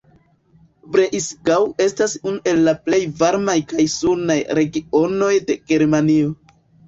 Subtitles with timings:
[0.93, 6.33] Breisgau estas unu el la plej varmaj kaj sunaj regionoj de Germanio.